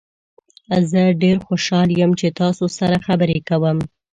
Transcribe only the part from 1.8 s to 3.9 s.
یم چې تاسو سره خبرې کوم.